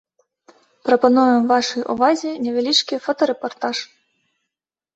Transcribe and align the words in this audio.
Прапануем 0.89 1.45
вашай 1.53 1.81
увазе 1.95 2.29
невялічкі 2.47 3.01
фотарэпартаж. 3.07 3.77